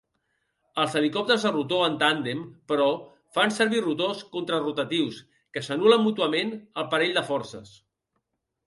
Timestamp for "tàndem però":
2.03-2.87